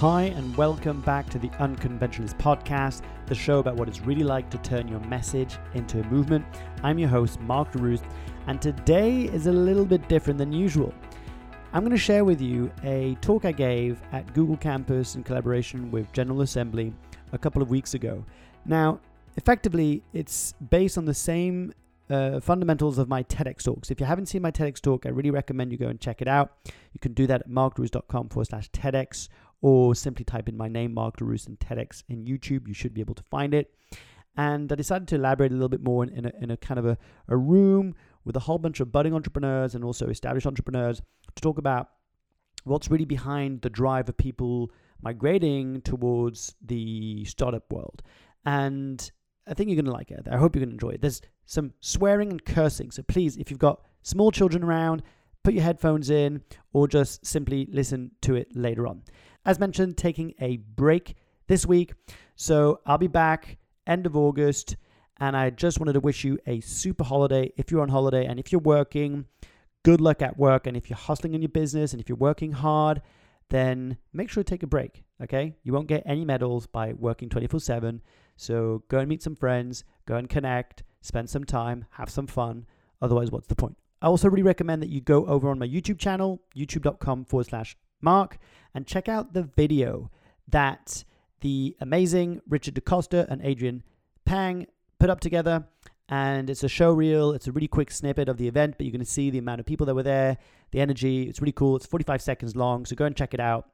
[0.00, 4.50] Hi, and welcome back to the Unconventionalist Podcast, the show about what it's really like
[4.50, 6.44] to turn your message into a movement.
[6.82, 8.04] I'm your host, Mark Leruste,
[8.46, 10.92] and today is a little bit different than usual.
[11.72, 15.90] I'm going to share with you a talk I gave at Google Campus in collaboration
[15.90, 16.92] with General Assembly
[17.32, 18.22] a couple of weeks ago.
[18.66, 19.00] Now,
[19.38, 21.72] effectively, it's based on the same
[22.10, 23.90] uh, fundamentals of my TEDx talks.
[23.90, 26.28] If you haven't seen my TEDx talk, I really recommend you go and check it
[26.28, 26.52] out.
[26.92, 29.28] You can do that at markleruste.com forward slash TEDx
[29.66, 32.68] or simply type in my name, Mark Leruste, and TEDx in YouTube.
[32.68, 33.74] You should be able to find it.
[34.36, 36.78] And I decided to elaborate a little bit more in, in, a, in a kind
[36.78, 41.02] of a, a room with a whole bunch of budding entrepreneurs and also established entrepreneurs
[41.34, 41.88] to talk about
[42.62, 44.70] what's really behind the drive of people
[45.02, 48.04] migrating towards the startup world.
[48.44, 49.10] And
[49.48, 50.28] I think you're going to like it.
[50.30, 51.00] I hope you're going to enjoy it.
[51.00, 52.92] There's some swearing and cursing.
[52.92, 55.02] So please, if you've got small children around,
[55.42, 59.02] put your headphones in or just simply listen to it later on.
[59.46, 61.14] As mentioned, taking a break
[61.46, 61.94] this week.
[62.34, 64.76] So I'll be back end of August.
[65.18, 68.38] And I just wanted to wish you a super holiday if you're on holiday and
[68.38, 69.24] if you're working,
[69.84, 70.66] good luck at work.
[70.66, 73.00] And if you're hustling in your business and if you're working hard,
[73.48, 75.04] then make sure to take a break.
[75.22, 75.54] Okay.
[75.62, 78.02] You won't get any medals by working 24 7.
[78.36, 82.66] So go and meet some friends, go and connect, spend some time, have some fun.
[83.00, 83.76] Otherwise, what's the point?
[84.02, 87.76] I also really recommend that you go over on my YouTube channel, youtube.com forward slash
[88.00, 88.38] Mark,
[88.74, 90.10] and check out the video
[90.48, 91.04] that
[91.40, 93.82] the amazing Richard DaCosta and Adrian
[94.24, 94.66] Pang
[94.98, 95.66] put up together.
[96.08, 97.32] And it's a show reel.
[97.32, 99.58] It's a really quick snippet of the event, but you're going to see the amount
[99.58, 100.38] of people that were there,
[100.70, 101.24] the energy.
[101.24, 101.74] It's really cool.
[101.74, 103.68] It's 45 seconds long, so go and check it out.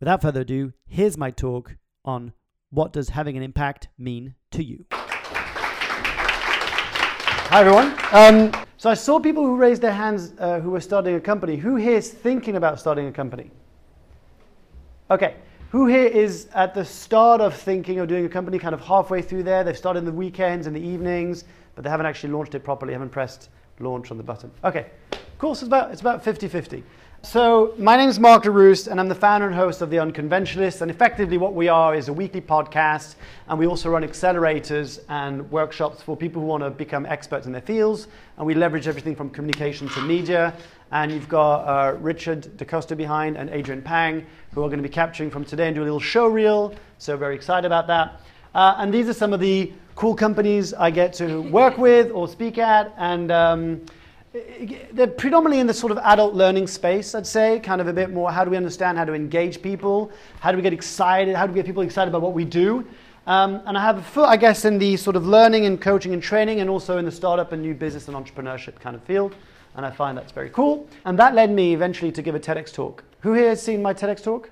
[0.00, 2.32] Without further ado, here's my talk on
[2.70, 4.86] what does having an impact mean to you.
[7.50, 7.94] Hi, everyone.
[8.12, 8.50] Um,
[8.82, 11.54] so I saw people who raised their hands uh, who were starting a company.
[11.54, 13.48] Who here is thinking about starting a company?
[15.08, 15.36] Okay.
[15.70, 19.22] Who here is at the start of thinking of doing a company, kind of halfway
[19.22, 19.62] through there?
[19.62, 21.44] They've started in the weekends and the evenings,
[21.76, 24.50] but they haven't actually launched it properly, haven't pressed launch on the button.
[24.64, 24.86] Okay.
[25.38, 25.54] Cool.
[25.54, 26.82] So it's about, it's about 50 50.
[27.24, 30.82] So, my name is Mark Leruste, and I'm the founder and host of The Unconventionalist.
[30.82, 33.14] And effectively, what we are is a weekly podcast,
[33.46, 37.52] and we also run accelerators and workshops for people who want to become experts in
[37.52, 38.08] their fields.
[38.36, 40.52] And we leverage everything from communication to media.
[40.90, 44.92] And you've got uh, Richard DaCosta behind and Adrian Pang, who are going to be
[44.92, 46.74] capturing from today and do a little show reel.
[46.98, 48.20] So, very excited about that.
[48.52, 52.26] Uh, and these are some of the cool companies I get to work with or
[52.26, 52.92] speak at.
[52.98, 53.86] And um,
[54.92, 58.10] they're predominantly in the sort of adult learning space, I'd say, kind of a bit
[58.10, 60.10] more how do we understand how to engage people?
[60.40, 61.34] How do we get excited?
[61.36, 62.86] How do we get people excited about what we do?
[63.26, 66.12] Um, and I have a foot, I guess, in the sort of learning and coaching
[66.12, 69.36] and training and also in the startup and new business and entrepreneurship kind of field.
[69.76, 70.88] And I find that's very cool.
[71.04, 73.04] And that led me eventually to give a TEDx talk.
[73.20, 74.50] Who here has seen my TEDx talk?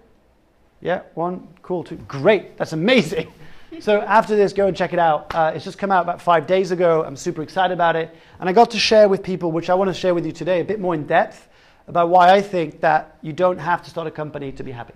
[0.81, 1.97] Yeah, one, cool, two.
[1.97, 3.33] Great, that's amazing.
[3.79, 5.35] so after this, go and check it out.
[5.35, 7.05] Uh, it's just come out about five days ago.
[7.05, 8.15] I'm super excited about it.
[8.41, 10.61] And I got to share with people, which I want to share with you today,
[10.61, 11.49] a bit more in depth
[11.87, 14.95] about why I think that you don't have to start a company to be happy.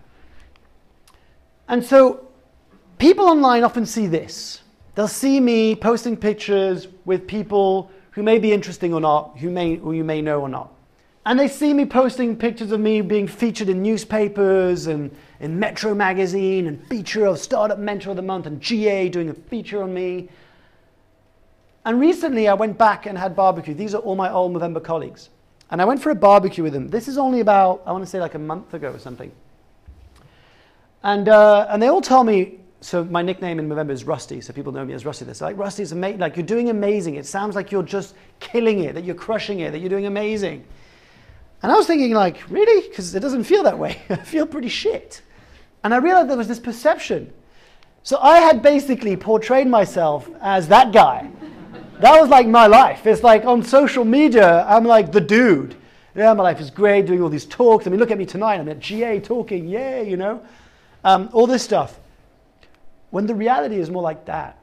[1.68, 2.28] And so
[2.98, 4.62] people online often see this.
[4.94, 9.76] They'll see me posting pictures with people who may be interesting or not, who, may,
[9.76, 10.72] who you may know or not.
[11.26, 15.94] And they see me posting pictures of me being featured in newspapers and in Metro
[15.94, 19.94] magazine and feature of Startup Mentor of the Month and GA doing a feature on
[19.94, 20.28] me.
[21.86, 23.74] And recently I went back and had barbecue.
[23.74, 25.30] These are all my old Movember colleagues.
[25.70, 26.88] And I went for a barbecue with them.
[26.88, 29.32] This is only about, I want to say like a month ago or something.
[31.02, 34.52] And, uh, and they all tell me, so my nickname in Movember is Rusty, so
[34.52, 35.24] people know me as Rusty.
[35.24, 37.14] They're like, Rusty's amazing, like you're doing amazing.
[37.14, 40.64] It sounds like you're just killing it, that you're crushing it, that you're doing amazing.
[41.64, 42.86] And I was thinking, like, really?
[42.86, 44.02] Because it doesn't feel that way.
[44.10, 45.22] I feel pretty shit.
[45.82, 47.32] And I realized there was this perception.
[48.02, 51.30] So I had basically portrayed myself as that guy.
[52.00, 53.06] that was like my life.
[53.06, 55.74] It's like on social media, I'm like the dude.
[56.14, 57.86] Yeah, my life is great, doing all these talks.
[57.86, 58.60] I mean, look at me tonight.
[58.60, 60.44] I'm at GA talking, yay, you know,
[61.02, 61.98] um, all this stuff.
[63.08, 64.58] When the reality is more like that.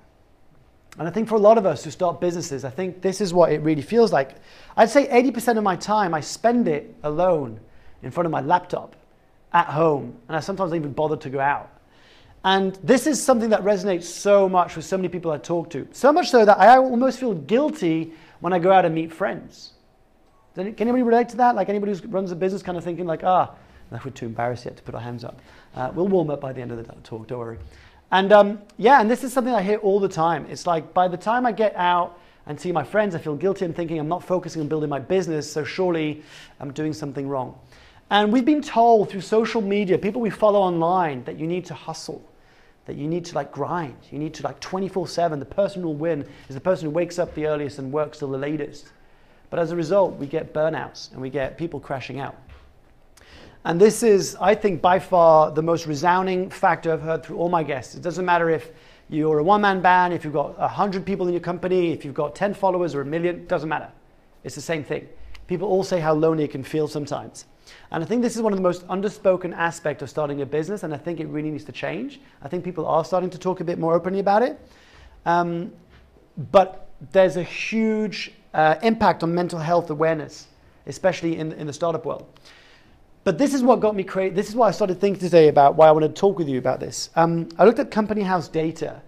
[0.99, 3.33] And I think for a lot of us who start businesses, I think this is
[3.33, 4.35] what it really feels like.
[4.75, 7.59] I'd say 80% of my time I spend it alone
[8.03, 8.95] in front of my laptop
[9.53, 11.69] at home, and I sometimes don't even bother to go out.
[12.43, 15.87] And this is something that resonates so much with so many people I talk to.
[15.91, 19.73] So much so that I almost feel guilty when I go out and meet friends.
[20.55, 21.55] Can anybody relate to that?
[21.55, 23.53] Like anybody who runs a business kind of thinking like, ah,
[23.91, 25.39] we're too embarrassed yet to put our hands up.
[25.75, 27.59] Uh, we'll warm up by the end of the talk, don't worry.
[28.11, 30.45] And um, yeah, and this is something I hear all the time.
[30.49, 33.65] It's like by the time I get out and see my friends, I feel guilty
[33.65, 36.21] and thinking I'm not focusing on building my business, so surely
[36.59, 37.57] I'm doing something wrong.
[38.09, 41.73] And we've been told through social media, people we follow online, that you need to
[41.73, 42.21] hustle,
[42.85, 45.39] that you need to like grind, you need to like 24 7.
[45.39, 48.19] The person who will win is the person who wakes up the earliest and works
[48.19, 48.91] till the latest.
[49.49, 52.35] But as a result, we get burnouts and we get people crashing out.
[53.63, 57.49] And this is, I think, by far the most resounding factor I've heard through all
[57.49, 57.93] my guests.
[57.93, 58.71] It doesn't matter if
[59.09, 62.15] you're a one man band, if you've got 100 people in your company, if you've
[62.15, 63.89] got 10 followers or a million, doesn't matter.
[64.43, 65.07] It's the same thing.
[65.45, 67.45] People all say how lonely it can feel sometimes.
[67.91, 70.83] And I think this is one of the most underspoken aspects of starting a business,
[70.83, 72.19] and I think it really needs to change.
[72.41, 74.59] I think people are starting to talk a bit more openly about it.
[75.25, 75.71] Um,
[76.51, 80.47] but there's a huge uh, impact on mental health awareness,
[80.87, 82.25] especially in, in the startup world.
[83.23, 84.03] But this is what got me.
[84.29, 86.57] This is why I started thinking today about why I want to talk with you
[86.57, 87.11] about this.
[87.15, 88.99] Um, I looked at company house data,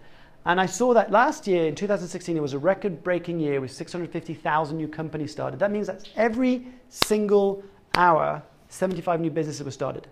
[0.45, 4.77] and I saw that last year in 2016 it was a record-breaking year with 650,000
[4.77, 5.59] new companies started.
[5.59, 7.63] That means that every single
[7.95, 10.07] hour, 75 new businesses were started.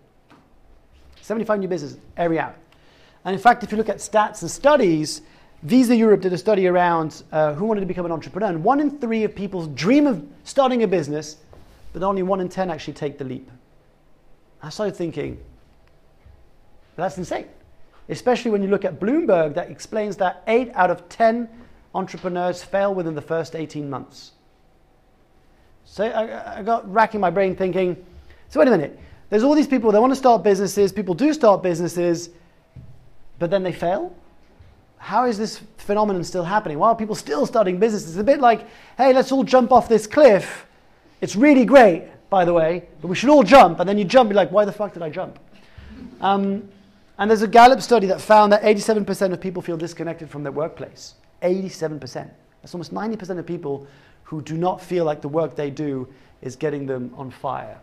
[1.22, 2.56] 75 new businesses every hour.
[3.24, 5.22] And in fact, if you look at stats and studies,
[5.62, 8.80] Visa Europe did a study around uh, who wanted to become an entrepreneur, and one
[8.80, 11.38] in three of people dream of starting a business,
[11.94, 13.48] but only one in ten actually take the leap.
[14.64, 15.40] I started thinking,
[16.96, 17.48] that's insane.
[18.10, 21.50] Especially when you look at Bloomberg, that explains that eight out of 10
[21.96, 24.32] entrepreneurs fail within the first 18 months.
[25.86, 27.98] So I, I got racking my brain thinking,
[28.50, 29.00] so wait a minute,
[29.30, 32.30] there's all these people, they want to start businesses, people do start businesses,
[33.40, 34.16] but then they fail?
[34.98, 36.78] How is this phenomenon still happening?
[36.78, 38.12] Why are people still starting businesses?
[38.12, 38.68] It's a bit like,
[38.98, 40.68] hey, let's all jump off this cliff.
[41.22, 43.82] It's really great by the way, but we should all jump.
[43.82, 45.38] And then you jump, you're like, why the fuck did I jump?
[46.22, 46.68] Um,
[47.20, 50.54] and there's a Gallup study that found that 87% of people feel disconnected from their
[50.54, 51.16] workplace.
[51.44, 52.30] 87%.
[52.62, 53.86] That's almost 90% of people
[54.24, 56.08] who do not feel like the work they do
[56.42, 57.78] is getting them on fire.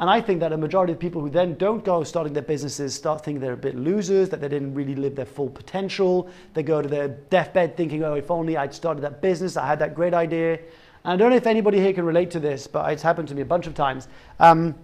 [0.00, 2.92] And I think that a majority of people who then don't go starting their businesses
[2.96, 6.28] start thinking they're a bit losers, that they didn't really live their full potential.
[6.54, 9.78] They go to their deathbed thinking, oh, if only I'd started that business, I had
[9.78, 10.58] that great idea.
[11.04, 13.34] And I don't know if anybody here can relate to this, but it's happened to
[13.34, 14.08] me a bunch of times,
[14.38, 14.74] um,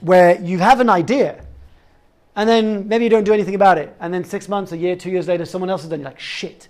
[0.00, 1.44] where you have an idea,
[2.36, 4.94] and then maybe you don't do anything about it, and then six months, a year,
[4.94, 6.00] two years later, someone else has done.
[6.00, 6.68] You're like, shit,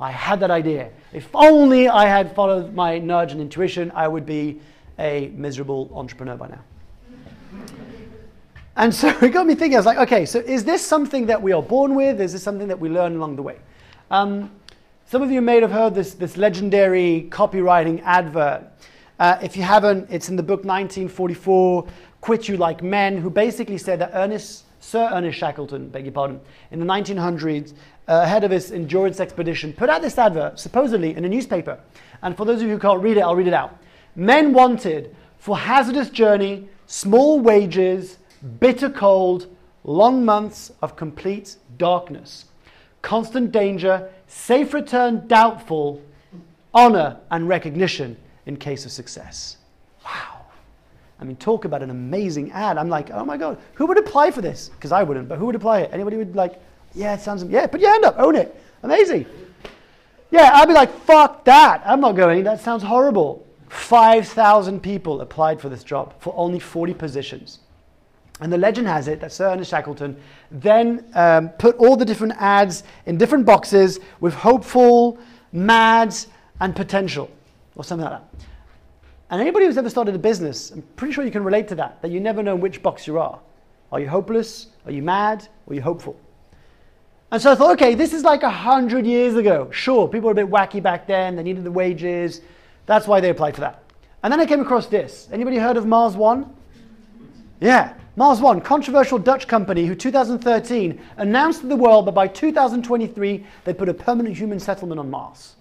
[0.00, 0.90] I had that idea.
[1.12, 4.60] If only I had followed my nudge and intuition, I would be
[4.98, 6.60] a miserable entrepreneur by now.
[8.76, 11.42] And so it got me thinking, I was like, okay, so is this something that
[11.42, 12.20] we are born with?
[12.20, 13.58] Is this something that we learn along the way?
[14.12, 14.52] Um,
[15.10, 18.64] some of you may have heard this, this legendary copywriting advert.
[19.18, 21.88] Uh, if you haven't, it's in the book 1944,
[22.20, 26.38] Quit You Like Men, who basically said that Ernest, Sir Ernest Shackleton, beg your pardon,
[26.72, 31.24] in the 1900s, uh, ahead of his endurance expedition, put out this advert, supposedly in
[31.24, 31.80] a newspaper.
[32.20, 33.78] And for those of you who can't read it, I'll read it out.
[34.14, 38.18] Men wanted for hazardous journey, small wages,
[38.60, 39.46] bitter cold,
[39.84, 42.44] long months of complete darkness,
[43.00, 46.00] constant danger, safe return doubtful,
[46.72, 48.16] honor and recognition
[48.46, 49.56] in case of success.
[50.04, 50.46] Wow.
[51.20, 52.78] I mean, talk about an amazing ad.
[52.78, 54.68] I'm like, oh my God, who would apply for this?
[54.68, 55.90] Because I wouldn't, but who would apply it?
[55.92, 56.60] Anybody would like,
[56.94, 58.54] yeah, it sounds, yeah, put your hand up, own it.
[58.82, 59.26] Amazing.
[60.30, 61.82] Yeah, I'd be like, fuck that.
[61.84, 62.44] I'm not going.
[62.44, 63.44] That sounds horrible.
[63.68, 67.58] 5,000 people applied for this job for only 40 positions.
[68.40, 70.16] And the legend has it that Sir Ernest Shackleton
[70.50, 75.18] then um, put all the different ads in different boxes with hopeful,
[75.52, 76.14] mad,
[76.60, 77.30] and potential,
[77.74, 78.46] or something like that.
[79.30, 82.00] And anybody who's ever started a business, I'm pretty sure you can relate to that,
[82.02, 83.38] that you never know which box you are.
[83.90, 84.68] Are you hopeless?
[84.86, 85.48] Are you mad?
[85.66, 86.18] Or are you hopeful?
[87.30, 89.70] And so I thought, okay, this is like a hundred years ago.
[89.70, 91.36] Sure, people were a bit wacky back then.
[91.36, 92.40] They needed the wages.
[92.86, 93.82] That's why they applied for that.
[94.22, 95.28] And then I came across this.
[95.30, 96.54] Anybody heard of Mars One?
[97.60, 97.94] Yeah.
[98.18, 103.78] Mars One, controversial Dutch company who 2013 announced to the world that by 2023 they'd
[103.78, 105.54] put a permanent human settlement on Mars.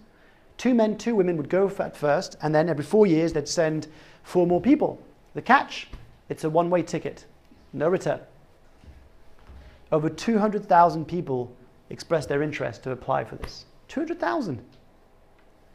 [0.57, 3.85] Two men, two women would go at first, and then every four years they'd send
[4.23, 4.99] four more people.
[5.35, 5.89] The catch?
[6.29, 7.25] It's a one way ticket,
[7.73, 8.21] no return.
[9.91, 11.55] Over 200,000 people
[11.91, 13.65] expressed their interest to apply for this.
[13.89, 14.65] 200,000.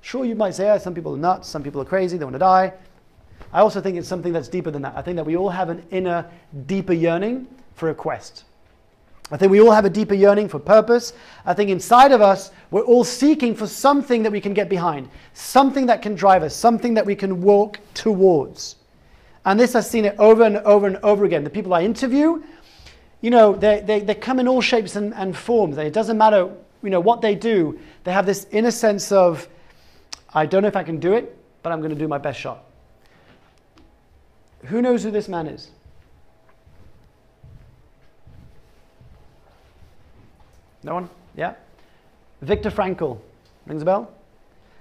[0.01, 2.35] Sure, you might say, oh, some people are nuts, some people are crazy, they want
[2.35, 2.73] to die.
[3.53, 4.95] I also think it's something that's deeper than that.
[4.97, 6.27] I think that we all have an inner,
[6.67, 8.45] deeper yearning for a quest.
[9.31, 11.15] I think we all have a deeper yearning for purpose.
[11.47, 15.09] I think inside of us, we're all seeking for something that we can get behind,
[15.33, 18.77] something that can drive us, something that we can walk towards.
[19.45, 21.45] And this, I've seen it over and over and over again.
[21.45, 22.43] The people I interview,
[23.23, 25.79] you know, they, they, they come in all shapes and, and forms.
[25.79, 26.51] It doesn't matter,
[26.83, 27.79] you know, what they do.
[28.05, 29.49] They have this inner sense of,
[30.35, 32.39] I don't know if I can do it, but I'm going to do my best
[32.39, 32.65] shot.
[34.65, 35.71] Who knows who this man is?
[40.85, 41.11] No one?
[41.37, 41.55] Yeah?
[42.41, 43.19] Viktor Frankl.
[43.67, 44.13] Rings a bell?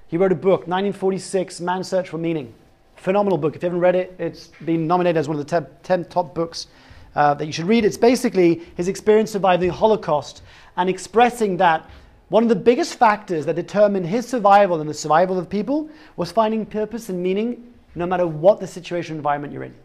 [0.07, 2.53] He wrote a book, 1946, Man's Search for Meaning.
[2.95, 3.55] Phenomenal book.
[3.55, 6.67] If you haven't read it, it's been nominated as one of the 10 top books
[7.15, 7.85] uh, that you should read.
[7.85, 10.41] It's basically his experience surviving the Holocaust
[10.77, 11.89] and expressing that
[12.29, 16.31] one of the biggest factors that determined his survival and the survival of people was
[16.31, 19.75] finding purpose and meaning no matter what the situation environment you're in.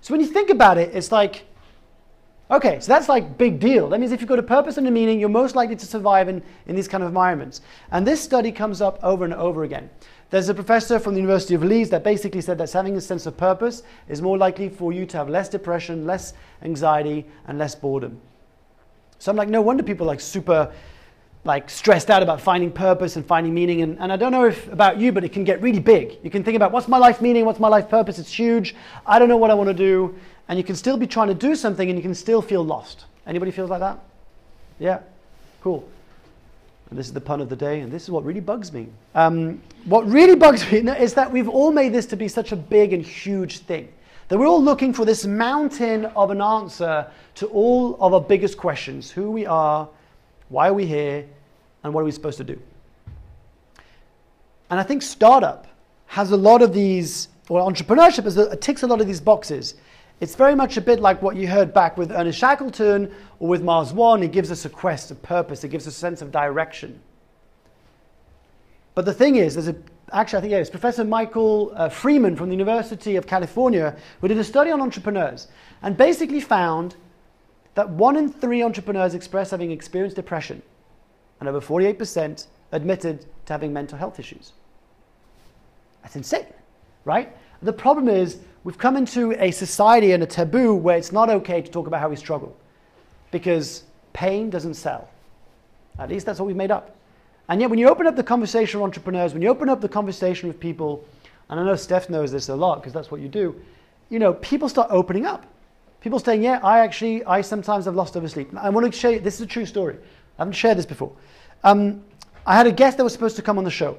[0.00, 1.46] So when you think about it, it's like,
[2.50, 3.88] okay, so that's like big deal.
[3.88, 6.28] That means if you've got a purpose and a meaning, you're most likely to survive
[6.28, 7.60] in, in these kind of environments.
[7.90, 9.90] And this study comes up over and over again.
[10.30, 13.26] There's a professor from the University of Leeds that basically said that having a sense
[13.26, 17.74] of purpose is more likely for you to have less depression, less anxiety, and less
[17.74, 18.20] boredom.
[19.18, 20.72] So I'm like, no wonder people like super
[21.46, 23.82] like stressed out about finding purpose and finding meaning.
[23.82, 26.18] And, and I don't know if about you, but it can get really big.
[26.22, 28.18] You can think about what's my life meaning, what's my life purpose.
[28.18, 28.74] It's huge.
[29.06, 30.14] I don't know what I want to do.
[30.48, 33.06] And you can still be trying to do something and you can still feel lost.
[33.26, 33.98] Anybody feels like that?
[34.78, 35.00] Yeah?
[35.62, 35.88] Cool.
[36.90, 38.86] And this is the pun of the day, and this is what really bugs me.
[39.16, 42.56] Um, what really bugs me is that we've all made this to be such a
[42.56, 43.92] big and huge thing.
[44.28, 48.56] That we're all looking for this mountain of an answer to all of our biggest
[48.56, 49.88] questions who we are,
[50.48, 51.26] why are we here,
[51.86, 52.60] and what are we supposed to do?
[54.70, 55.68] And I think startup
[56.06, 59.76] has a lot of these, or entrepreneurship is ticks a lot of these boxes.
[60.20, 63.62] It's very much a bit like what you heard back with Ernest Shackleton or with
[63.62, 64.22] Mars One.
[64.24, 67.00] It gives us a quest, a purpose, it gives us a sense of direction.
[68.96, 69.76] But the thing is, there's a
[70.12, 74.28] actually, I think yeah, it's Professor Michael uh, Freeman from the University of California who
[74.28, 75.48] did a study on entrepreneurs
[75.82, 76.96] and basically found
[77.74, 80.62] that one in three entrepreneurs express having experienced depression,
[81.40, 84.52] and over 48% admitted to having mental health issues.
[86.02, 86.46] That's insane,
[87.04, 87.36] right?
[87.62, 91.62] The problem is we've come into a society and a taboo where it's not okay
[91.62, 92.56] to talk about how we struggle
[93.30, 95.08] because pain doesn't sell.
[95.98, 96.96] At least that's what we've made up.
[97.48, 99.88] And yet, when you open up the conversation with entrepreneurs, when you open up the
[99.88, 101.04] conversation with people,
[101.48, 103.60] and I know Steph knows this a lot because that's what you do,
[104.08, 105.46] you know, people start opening up.
[106.00, 108.54] People saying, yeah, I actually, I sometimes have lost oversleep.
[108.56, 109.96] I want to show you, this is a true story.
[110.38, 111.12] I haven't shared this before.
[111.64, 112.04] Um,
[112.46, 113.98] I had a guest that was supposed to come on the show,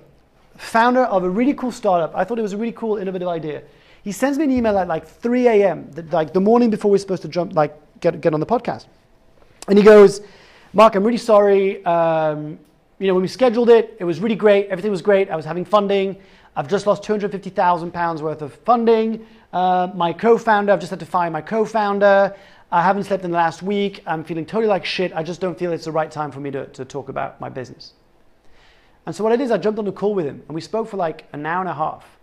[0.57, 2.15] founder of a really cool startup.
[2.15, 3.63] I thought it was a really cool, innovative idea.
[4.03, 7.23] He sends me an email at like 3 a.m., like the morning before we're supposed
[7.23, 8.85] to jump, like get, get on the podcast.
[9.67, 10.21] And he goes,
[10.73, 11.83] Mark, I'm really sorry.
[11.85, 12.59] Um,
[12.99, 14.67] you know, when we scheduled it, it was really great.
[14.67, 15.29] Everything was great.
[15.29, 16.17] I was having funding.
[16.55, 19.25] I've just lost 250,000 pounds worth of funding.
[19.53, 22.35] Uh, my co-founder, I've just had to fire my co-founder.
[22.71, 24.03] I haven't slept in the last week.
[24.05, 25.13] I'm feeling totally like shit.
[25.15, 27.49] I just don't feel it's the right time for me to, to talk about my
[27.49, 27.93] business.
[29.05, 30.59] And so what I did is I jumped on a call with him and we
[30.59, 32.17] spoke for like an hour and a half.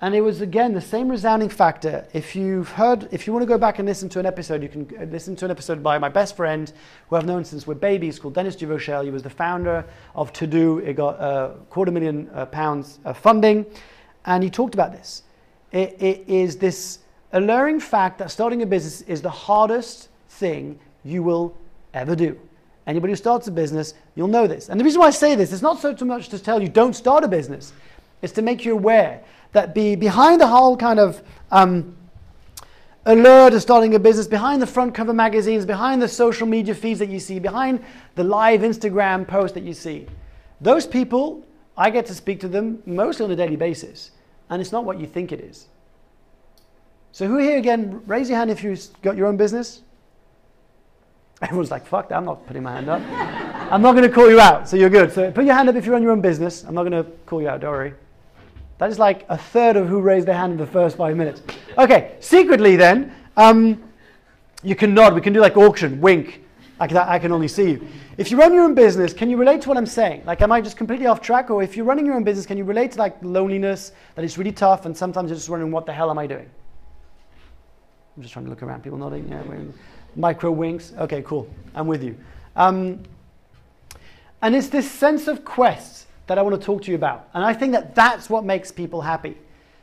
[0.00, 2.06] And it was again the same resounding factor.
[2.12, 4.68] If you've heard, if you want to go back and listen to an episode, you
[4.68, 6.72] can uh, listen to an episode by my best friend,
[7.08, 9.04] who I've known since we're babies, called Dennis Durochel.
[9.04, 10.78] He was the founder of To Do.
[10.78, 13.66] It got a uh, quarter million uh, pounds of funding,
[14.24, 15.22] and he talked about this.
[15.72, 17.00] It, it is this
[17.32, 21.56] alluring fact that starting a business is the hardest thing you will
[21.94, 22.38] ever do.
[22.86, 24.68] Anybody who starts a business, you'll know this.
[24.68, 26.68] And the reason why I say this is not so too much to tell you
[26.68, 27.72] don't start a business.
[28.22, 31.96] It's to make you aware that be behind the whole kind of um,
[33.04, 36.98] allure to starting a business, behind the front cover magazines, behind the social media feeds
[36.98, 37.82] that you see, behind
[38.14, 40.06] the live Instagram post that you see.
[40.60, 44.10] Those people, I get to speak to them mostly on a daily basis,
[44.50, 45.68] and it's not what you think it is.
[47.12, 49.82] So, who here again, raise your hand if you've got your own business?
[51.40, 53.00] Everyone's like, fuck that, I'm not putting my hand up.
[53.72, 55.12] I'm not going to call you out, so you're good.
[55.12, 56.64] So, put your hand up if you run your own business.
[56.64, 57.94] I'm not going to call you out, don't worry.
[58.78, 61.42] That is like a third of who raised their hand in the first five minutes.
[61.76, 63.82] Okay, secretly then, um,
[64.62, 65.14] you can nod.
[65.14, 66.44] We can do like auction, wink.
[66.80, 67.88] I can, I can only see you.
[68.16, 70.22] If you run your own business, can you relate to what I'm saying?
[70.26, 71.50] Like, am I just completely off track?
[71.50, 74.38] Or if you're running your own business, can you relate to like loneliness, that it's
[74.38, 76.48] really tough, and sometimes you're just wondering, what the hell am I doing?
[78.18, 78.82] I'm just trying to look around.
[78.82, 79.28] People nodding.
[79.28, 79.44] Yeah,
[80.16, 80.92] micro winks.
[80.98, 81.48] Okay, cool.
[81.72, 82.16] I'm with you.
[82.56, 83.00] Um,
[84.42, 87.28] and it's this sense of quest that I want to talk to you about.
[87.32, 89.36] And I think that that's what makes people happy.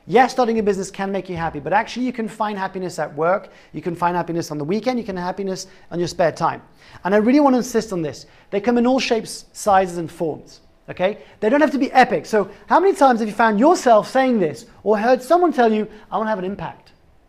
[0.06, 3.15] Yes, starting a business can make you happy, but actually you can find happiness at
[3.15, 6.34] work, you can find happiness on the weekend, you can have happiness on your spare
[6.34, 6.62] time.
[7.06, 8.25] And I really want to insist on this.
[8.50, 10.60] They come in all shapes, sizes, and forms.
[10.89, 11.20] Okay?
[11.39, 12.25] They don't have to be epic.
[12.25, 15.88] So, how many times have you found yourself saying this or heard someone tell you,
[16.12, 16.85] I want to have an impact?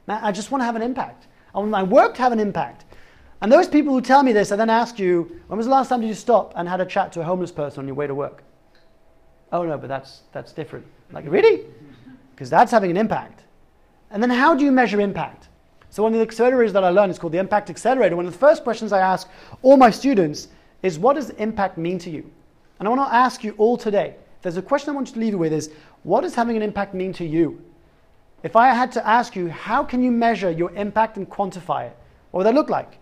[0.09, 1.27] I just want to have an impact.
[1.55, 2.85] I want my work to have an impact.
[3.41, 5.89] And those people who tell me this, I then ask you, when was the last
[5.89, 8.07] time did you stop and had a chat to a homeless person on your way
[8.07, 8.43] to work?
[9.53, 10.87] Oh no, but that's that's different.
[11.13, 11.65] Like really?
[12.31, 13.45] Because that's having an impact.
[14.11, 15.49] And then how do you measure impact?
[15.91, 18.17] So one of the accelerators that I learned is called the Impact Accelerator.
[18.17, 19.29] One of the first questions I ask
[19.63, 20.49] all my students
[20.83, 22.31] is what does impact mean to you?
[22.79, 24.17] And I want to ask you all today.
[24.43, 25.71] There's a question I want you to leave you with is
[26.03, 27.63] what does having an impact mean to you?
[28.43, 31.97] If I had to ask you, how can you measure your impact and quantify it?
[32.31, 32.99] What would that look like?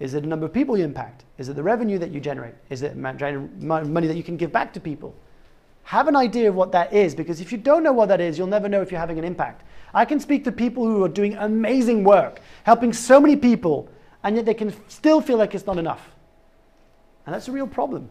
[0.00, 1.24] Is it the number of people you impact?
[1.38, 2.54] Is it the revenue that you generate?
[2.70, 5.14] Is it money that you can give back to people?
[5.82, 8.38] Have an idea of what that is because if you don't know what that is,
[8.38, 9.64] you'll never know if you're having an impact.
[9.92, 13.88] I can speak to people who are doing amazing work, helping so many people,
[14.22, 16.10] and yet they can still feel like it's not enough.
[17.26, 18.10] And that's a real problem.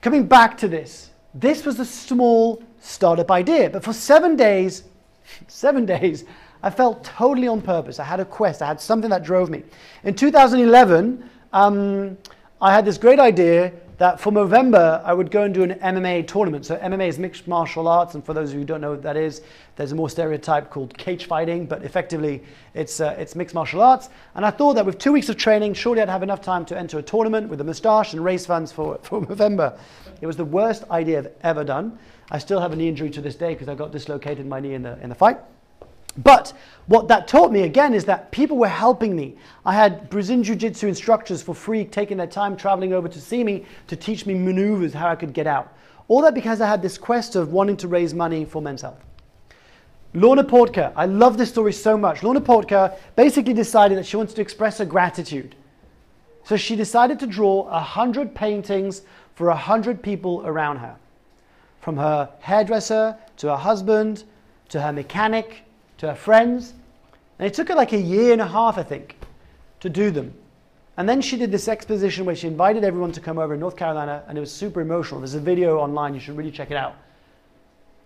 [0.00, 4.84] Coming back to this, this was a small startup idea, but for seven days,
[5.48, 6.24] seven days,
[6.62, 7.98] I felt totally on purpose.
[7.98, 9.62] I had a quest, I had something that drove me.
[10.04, 12.16] In 2011, um,
[12.60, 16.26] I had this great idea that for Movember I would go and do an MMA
[16.26, 16.66] tournament.
[16.66, 19.02] So MMA is mixed martial arts, and for those of you who don't know what
[19.02, 19.42] that is,
[19.76, 22.42] there's a more stereotype called cage fighting, but effectively
[22.74, 24.08] it's uh, it's mixed martial arts.
[24.34, 26.78] And I thought that with two weeks of training, surely I'd have enough time to
[26.78, 29.78] enter a tournament with a moustache and raise funds for for Movember.
[30.20, 31.98] It was the worst idea I've ever done.
[32.30, 34.74] I still have a knee injury to this day because I got dislocated my knee
[34.74, 35.38] in the in the fight.
[36.16, 36.52] But
[36.86, 39.36] what that taught me again is that people were helping me.
[39.64, 43.42] I had Brazilian Jiu Jitsu instructors for free taking their time traveling over to see
[43.42, 45.72] me to teach me maneuvers, how I could get out.
[46.08, 49.02] All that because I had this quest of wanting to raise money for men's health.
[50.12, 52.22] Lorna Portker, I love this story so much.
[52.22, 55.56] Lorna Portker basically decided that she wanted to express her gratitude.
[56.44, 59.02] So she decided to draw 100 paintings
[59.34, 60.94] for 100 people around her.
[61.80, 64.22] From her hairdresser to her husband
[64.68, 65.63] to her mechanic
[65.98, 66.74] to her friends.
[67.38, 69.16] And it took her like a year and a half, I think,
[69.80, 70.34] to do them.
[70.96, 73.76] And then she did this exposition where she invited everyone to come over in North
[73.76, 75.20] Carolina, and it was super emotional.
[75.20, 76.94] There's a video online, you should really check it out.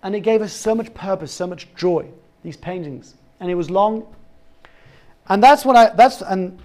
[0.02, 2.08] And it gave us so much purpose, so much joy,
[2.42, 3.14] these paintings.
[3.40, 4.06] And it was long.
[5.28, 6.58] And that's what I, that's, and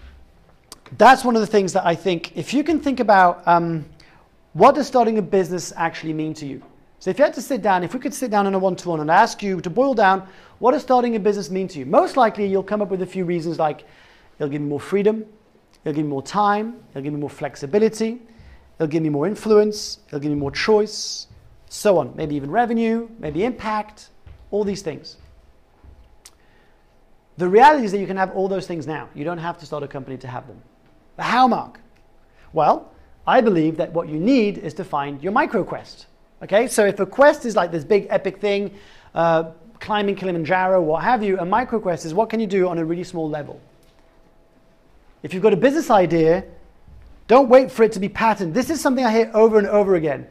[0.98, 3.86] that's one of the things that I think, if you can think about um,
[4.54, 6.64] what does starting a business actually mean to you?
[7.04, 9.02] So if you had to sit down, if we could sit down in a one-to-one
[9.02, 10.26] and ask you to boil down,
[10.60, 11.86] what does starting a business mean to you?
[11.86, 13.84] Most likely you'll come up with a few reasons like
[14.40, 15.26] it'll give me more freedom,
[15.84, 18.22] it'll give me more time, it'll give me more flexibility,
[18.80, 21.28] it'll give me more influence, it'll give me more choice,
[21.68, 22.14] so on.
[22.16, 24.08] Maybe even revenue, maybe impact,
[24.50, 25.18] all these things.
[27.36, 29.10] The reality is that you can have all those things now.
[29.14, 30.62] You don't have to start a company to have them.
[31.18, 31.82] But how, Mark?
[32.54, 32.94] Well,
[33.28, 36.06] I believe that what you need is to find your micro quest.
[36.44, 38.78] Okay, so if a quest is like this big epic thing,
[39.16, 42.78] uh, climbing Kilimanjaro, what have you, a micro quest is what can you do on
[42.78, 43.62] a really small level.
[45.24, 46.44] If you've got a business idea,
[47.28, 48.54] don't wait for it to be patented.
[48.54, 50.28] This is something I hear over and over again.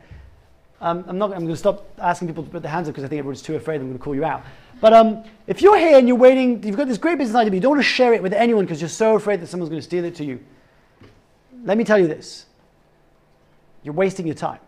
[0.83, 1.33] Um, I'm not.
[1.33, 3.41] I'm going to stop asking people to put their hands up because I think everyone's
[3.41, 3.77] too afraid.
[3.77, 4.43] I'm going to call you out.
[4.81, 7.55] But um, if you're here and you're waiting, you've got this great business idea, but
[7.55, 9.81] you don't want to share it with anyone because you're so afraid that someone's going
[9.81, 10.41] to steal it to you.
[11.65, 12.47] Let me tell you this:
[13.83, 14.59] you're wasting your time.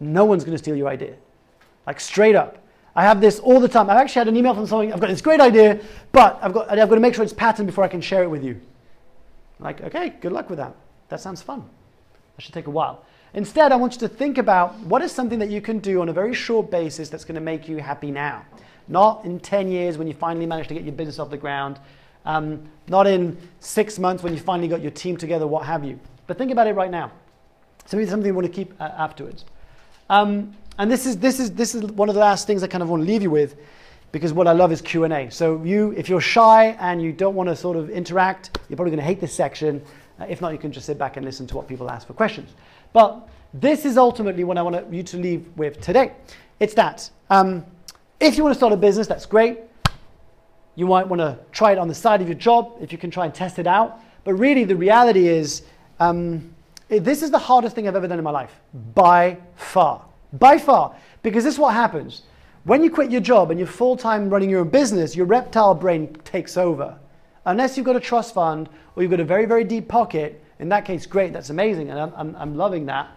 [0.00, 1.14] No one's going to steal your idea.
[1.86, 2.58] Like straight up.
[2.94, 3.88] I have this all the time.
[3.88, 5.80] I've actually had an email from someone, I've got this great idea,
[6.10, 8.28] but I've got, I've got to make sure it's patented before I can share it
[8.28, 8.60] with you.
[9.60, 10.74] Like, okay, good luck with that.
[11.08, 11.64] That sounds fun.
[12.36, 13.04] That should take a while.
[13.34, 16.08] Instead, I want you to think about what is something that you can do on
[16.08, 18.44] a very short basis that's going to make you happy now.
[18.88, 21.78] Not in 10 years when you finally manage to get your business off the ground.
[22.24, 26.00] Um, not in six months when you finally got your team together, what have you.
[26.26, 27.12] But think about it right now.
[27.84, 29.44] Something, something you want to keep uh, afterwards.
[30.10, 32.82] Um, and this is, this, is, this is one of the last things I kind
[32.82, 33.56] of want to leave you with
[34.12, 35.28] because what I love is Q&A.
[35.30, 38.90] So you, if you're shy and you don't want to sort of interact, you're probably
[38.90, 39.82] going to hate this section.
[40.18, 42.14] Uh, if not, you can just sit back and listen to what people ask for
[42.14, 42.50] questions.
[42.92, 46.12] But this is ultimately what I want you to leave with today.
[46.60, 47.64] It's that um,
[48.20, 49.60] if you want to start a business, that's great.
[50.74, 53.10] You might want to try it on the side of your job if you can
[53.10, 54.00] try and test it out.
[54.24, 55.62] But really, the reality is
[56.00, 56.54] um,
[56.88, 58.60] this is the hardest thing I've ever done in my life,
[58.94, 60.04] by far.
[60.32, 60.96] By far.
[61.22, 62.22] Because this is what happens.
[62.64, 65.74] When you quit your job and you're full time running your own business, your reptile
[65.74, 66.98] brain takes over.
[67.44, 70.68] Unless you've got a trust fund or you've got a very, very deep pocket, in
[70.70, 73.08] that case, great, that's amazing, and I'm, I'm, I'm loving that.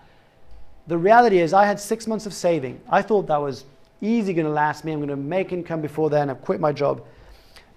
[0.87, 2.79] The reality is, I had six months of saving.
[2.89, 3.65] I thought that was
[4.01, 4.91] easy going to last me.
[4.91, 6.29] I'm going to make income before then.
[6.29, 7.03] I've quit my job.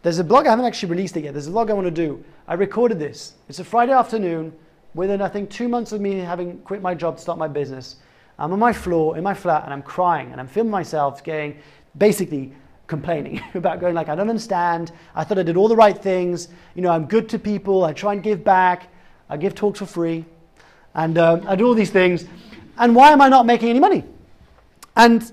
[0.03, 1.33] There's a blog, I haven't actually released it yet.
[1.33, 2.23] There's a blog I want to do.
[2.47, 3.35] I recorded this.
[3.49, 4.53] It's a Friday afternoon
[4.95, 7.97] within I think two months of me having quit my job to start my business,
[8.39, 11.59] I'm on my floor in my flat and I'm crying and I'm filming myself getting
[11.97, 12.53] basically
[12.87, 14.93] complaining about going like I don't understand.
[15.15, 16.49] I thought I did all the right things.
[16.75, 17.85] You know, I'm good to people.
[17.85, 18.89] I try and give back.
[19.29, 20.25] I give talks for free,
[20.95, 22.27] and um, I do all these things.
[22.77, 24.05] And why am I not making any money?
[24.97, 25.33] And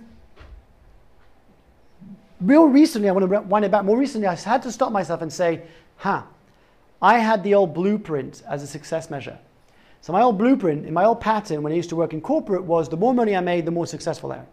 [2.39, 3.83] real recently, I want to wind it back.
[3.83, 5.63] More recently, I had to stop myself and say,
[5.97, 6.23] "Huh,
[7.01, 9.37] I had the old blueprint as a success measure."
[10.01, 12.63] So my old blueprint, in my old pattern when I used to work in corporate
[12.63, 14.47] was the more money I made, the more successful I am.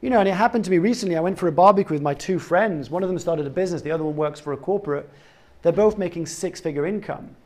[0.00, 1.16] You know, and it happened to me recently.
[1.16, 2.88] I went for a barbecue with my two friends.
[2.88, 5.08] One of them started a business, the other one works for a corporate.
[5.62, 7.36] They're both making six figure income.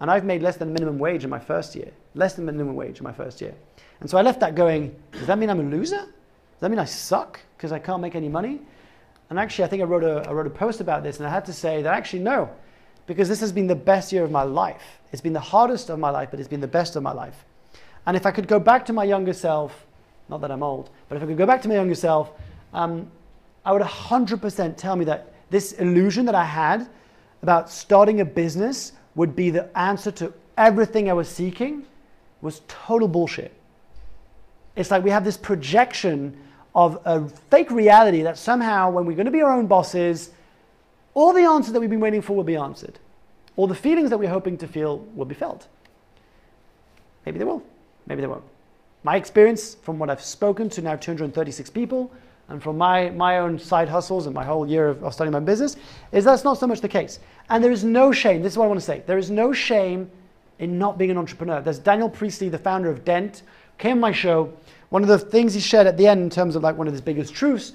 [0.00, 1.90] And I've made less than minimum wage in my first year.
[2.14, 3.54] Less than minimum wage in my first year.
[4.00, 5.96] And so I left that going, does that mean I'm a loser?
[5.96, 8.60] Does that mean I suck because I can't make any money?
[9.30, 11.30] And actually, I think I wrote, a, I wrote a post about this, and I
[11.30, 12.48] had to say that actually, no,
[13.08, 15.00] because this has been the best year of my life.
[15.12, 17.44] It's been the hardest of my life, but it's been the best of my life.
[18.06, 19.86] And if I could go back to my younger self,
[20.28, 22.30] not that I'm old, but if I could go back to my younger self,
[22.74, 23.10] um,
[23.64, 26.86] I would 100% tell me that this illusion that I had
[27.42, 31.86] about starting a business would be the answer to everything I was seeking
[32.42, 33.54] was total bullshit.
[34.76, 36.36] It's like we have this projection
[36.74, 40.30] of a fake reality that somehow, when we're going to be our own bosses,
[41.14, 42.98] all the answers that we've been waiting for will be answered.
[43.56, 45.66] All the feelings that we're hoping to feel will be felt.
[47.26, 47.62] Maybe they will,
[48.06, 48.44] maybe they won't.
[49.02, 52.10] My experience from what I've spoken to now 236 people
[52.48, 55.40] and from my, my own side hustles and my whole year of, of studying my
[55.40, 55.76] business
[56.12, 57.20] is that's not so much the case.
[57.50, 59.52] And there is no shame, this is what I want to say there is no
[59.52, 60.10] shame
[60.58, 61.60] in not being an entrepreneur.
[61.60, 63.42] There's Daniel Priestley, the founder of Dent,
[63.78, 64.52] came on my show.
[64.90, 66.92] One of the things he shared at the end, in terms of like one of
[66.92, 67.72] his biggest truths,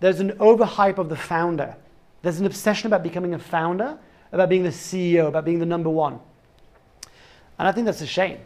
[0.00, 1.76] there's an overhype of the founder.
[2.24, 3.98] There's an obsession about becoming a founder,
[4.32, 6.18] about being the CEO, about being the number one.
[7.58, 8.38] And I think that's a shame.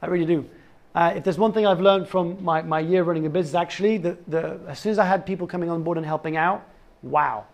[0.00, 0.48] I really do.
[0.94, 3.98] Uh, if there's one thing I've learned from my, my year running a business, actually,
[3.98, 6.66] the, the, as soon as I had people coming on board and helping out,
[7.02, 7.44] wow,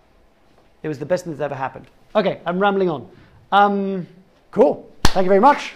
[0.84, 1.86] it was the best thing that's ever happened.
[2.14, 3.10] Okay, I'm rambling on.
[3.50, 4.06] Um,
[4.52, 4.88] cool.
[5.06, 5.74] Thank you very much.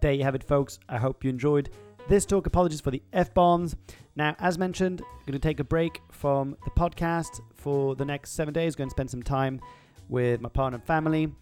[0.00, 0.78] There you have it, folks.
[0.88, 1.68] I hope you enjoyed
[2.10, 2.44] this talk.
[2.44, 3.76] Apologies for the F bombs.
[4.16, 8.32] Now, as mentioned, I'm going to take a break from the podcast for the next
[8.32, 8.74] seven days.
[8.74, 9.60] Going to spend some time
[10.08, 11.32] with my partner and family.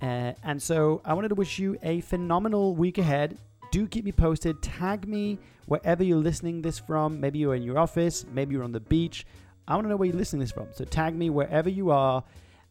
[0.00, 3.36] Uh, and so I wanted to wish you a phenomenal week ahead.
[3.70, 4.62] Do keep me posted.
[4.62, 7.20] Tag me wherever you're listening this from.
[7.20, 9.26] Maybe you're in your office, maybe you're on the beach.
[9.68, 10.68] I want to know where you're listening this from.
[10.72, 12.24] So tag me wherever you are.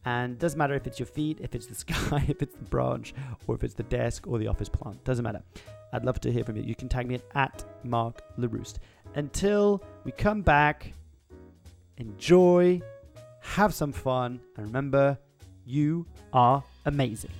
[0.04, 3.14] And doesn't matter if it's your feet, if it's the sky, if it's the branch,
[3.46, 5.02] or if it's the desk or the office plant.
[5.04, 5.42] Doesn't matter.
[5.92, 6.62] I'd love to hear from you.
[6.62, 8.78] You can tag me at, Mark Leruste.
[9.14, 10.92] Until we come back,
[11.98, 12.82] enjoy,
[13.40, 15.16] have some fun, and remember,
[15.64, 17.30] you are amazing.